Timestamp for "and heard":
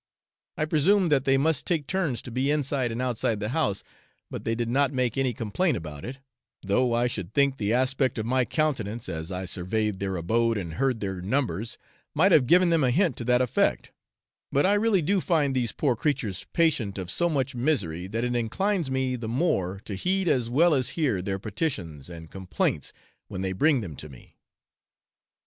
10.57-11.01